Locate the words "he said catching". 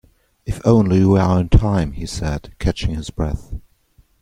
1.91-2.95